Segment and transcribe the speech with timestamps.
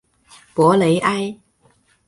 [0.55, 1.37] 博雷埃。